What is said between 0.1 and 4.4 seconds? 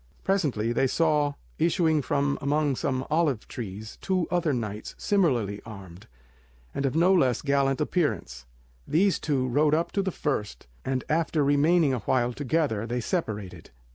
Presently they saw issuing from among some olive trees two